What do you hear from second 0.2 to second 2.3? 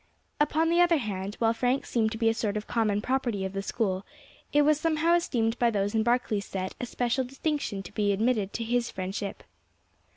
Upon the other hand, while Frank seemed to be